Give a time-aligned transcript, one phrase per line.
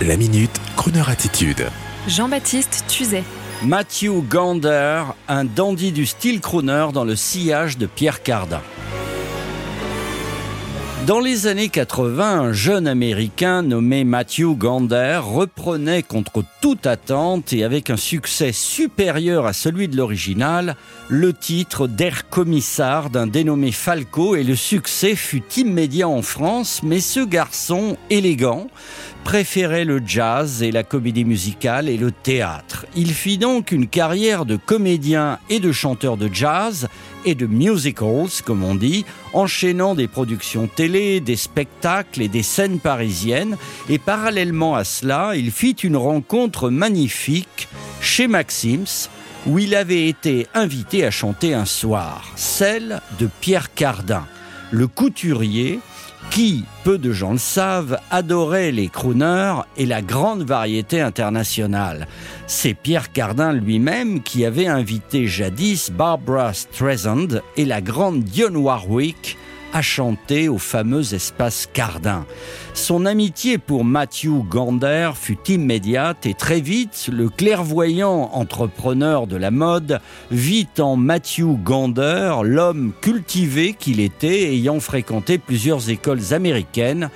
[0.00, 1.68] La minute, Kroneur attitude.
[2.08, 3.22] Jean-Baptiste Tuzet.
[3.62, 8.62] Matthew Gander, un dandy du style crooner dans le sillage de Pierre Cardin.
[11.06, 17.64] Dans les années 80, un jeune Américain nommé Matthew Gander reprenait contre toute attente et
[17.64, 20.76] avec un succès supérieur à celui de l'original
[21.08, 27.00] le titre d'Air Commissar d'un dénommé Falco et le succès fut immédiat en France, mais
[27.00, 28.68] ce garçon élégant
[29.24, 32.86] préférait le jazz et la comédie musicale et le théâtre.
[32.94, 36.86] Il fit donc une carrière de comédien et de chanteur de jazz
[37.24, 42.78] et de musicals, comme on dit, enchaînant des productions télé, des spectacles et des scènes
[42.78, 43.56] parisiennes.
[43.88, 47.68] Et parallèlement à cela, il fit une rencontre magnifique
[48.00, 49.08] chez Maxims,
[49.46, 54.26] où il avait été invité à chanter un soir, celle de Pierre Cardin,
[54.70, 55.80] le couturier
[56.30, 62.06] qui, peu de gens le savent, adorait les crooners et la grande variété internationale.
[62.46, 69.36] C'est Pierre Cardin lui-même qui avait invité jadis Barbara Streisand et la grande Dionne Warwick
[69.72, 72.26] à chanter au fameux espace Cardin.
[72.74, 79.50] Son amitié pour Matthew Gander fut immédiate et très vite, le clairvoyant entrepreneur de la
[79.50, 80.00] mode
[80.30, 87.10] vit en Matthew Gander l'homme cultivé qu'il était ayant fréquenté plusieurs écoles américaines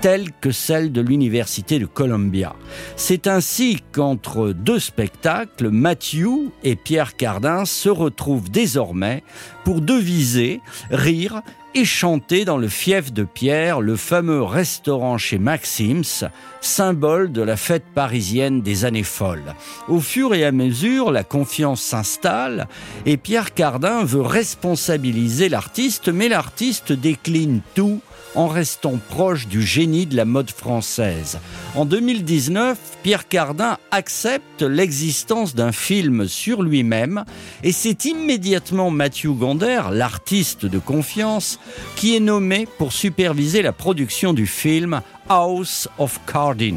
[0.00, 2.54] telle que celle de l'Université de Columbia.
[2.96, 9.22] C'est ainsi qu'entre deux spectacles, Matthew et Pierre Cardin se retrouvent désormais
[9.64, 11.42] pour deviser, rire
[11.74, 16.28] et chanter dans le fief de Pierre, le fameux restaurant chez Maxims,
[16.60, 19.54] symbole de la fête parisienne des années folles.
[19.88, 22.66] Au fur et à mesure, la confiance s'installe
[23.06, 28.00] et Pierre Cardin veut responsabiliser l'artiste, mais l'artiste décline tout
[28.34, 31.38] en restant proche du génie de la mode française.
[31.74, 37.24] En 2019, Pierre Cardin accepte l'existence d'un film sur lui-même
[37.62, 41.58] et c'est immédiatement Mathieu Gander, l'artiste de confiance,
[41.96, 46.76] qui est nommé pour superviser la production du film House of Cardin.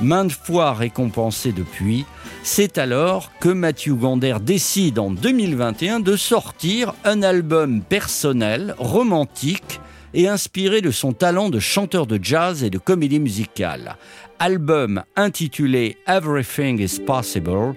[0.00, 2.04] Maintes fois récompensé depuis,
[2.42, 9.80] c'est alors que Mathieu Gander décide en 2021 de sortir un album personnel, romantique,
[10.14, 13.96] et inspiré de son talent de chanteur de jazz et de comédie musicale.
[14.38, 17.74] Album intitulé Everything is Possible,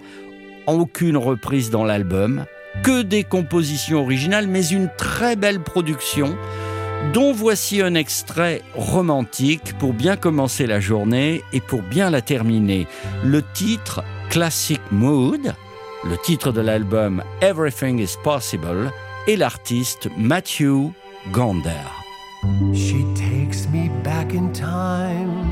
[0.67, 2.45] aucune reprise dans l'album,
[2.83, 6.37] que des compositions originales, mais une très belle production
[7.13, 12.87] dont voici un extrait romantique pour bien commencer la journée et pour bien la terminer.
[13.23, 15.53] Le titre Classic Mood,
[16.03, 18.91] le titre de l'album Everything is Possible,
[19.27, 20.91] et l'artiste Matthew
[21.31, 22.06] Gander.
[22.73, 25.51] She takes me back in time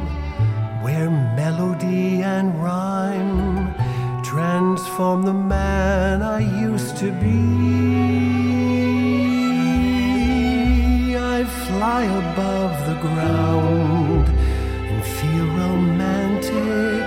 [0.83, 3.73] where melody and rhyme
[4.23, 7.65] transform the man I used to be.
[11.17, 17.03] I fly above the ground and feel romantic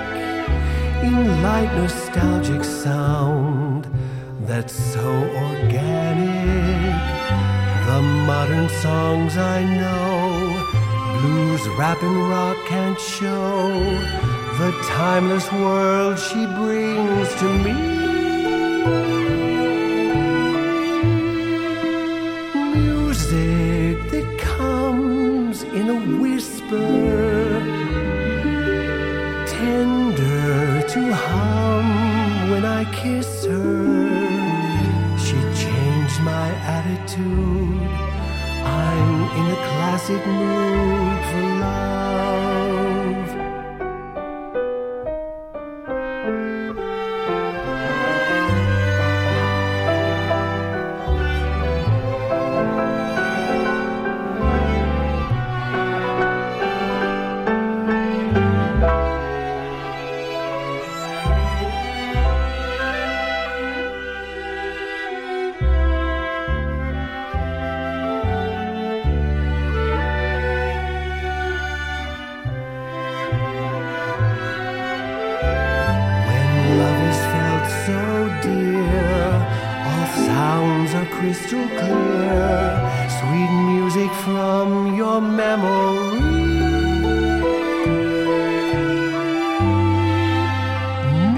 [1.05, 3.87] in light nostalgic sound
[4.41, 5.09] that's so
[5.47, 7.18] organic
[7.89, 10.23] the modern songs I know,
[11.21, 13.71] blues, rap, and rock can't show
[14.61, 17.77] the timeless world she brings to me.
[22.75, 26.98] Music that comes in a whisper,
[40.09, 41.88] a classic mood for love.
[81.19, 82.63] crystal clear,
[83.19, 86.21] sweet music from your memory.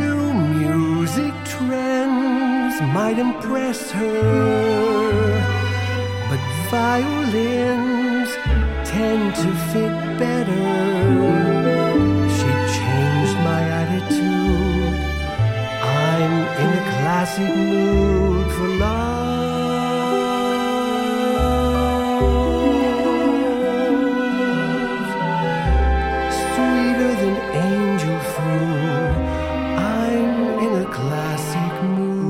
[0.01, 5.41] New music trends might impress her,
[6.29, 6.41] but
[6.71, 8.31] violins
[8.85, 10.69] tend to fit better.
[12.37, 14.95] She changed my attitude.
[16.05, 18.10] I'm in a classic mood.
[27.55, 29.11] Angel fool.
[29.79, 32.30] I'm in a classic mood